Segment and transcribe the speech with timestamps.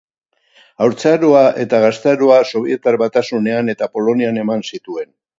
[0.83, 5.09] Haurtzaroa eta gaztaroa Sobietar Batasunean eta Polonian eman zituen.